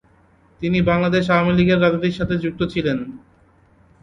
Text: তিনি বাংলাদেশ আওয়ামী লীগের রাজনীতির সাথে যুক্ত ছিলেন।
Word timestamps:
তিনি 0.61 0.79
বাংলাদেশ 0.89 1.23
আওয়ামী 1.29 1.51
লীগের 1.53 1.81
রাজনীতির 1.81 2.17
সাথে 2.19 2.35
যুক্ত 2.43 2.61
ছিলেন। 2.73 2.97